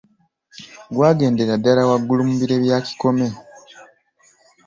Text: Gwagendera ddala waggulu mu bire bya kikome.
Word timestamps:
Gwagendera 0.93 1.53
ddala 1.59 1.81
waggulu 1.89 2.21
mu 2.29 2.35
bire 2.41 2.55
bya 2.63 2.77
kikome. 2.85 3.27